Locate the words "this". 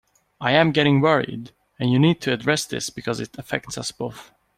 2.65-2.89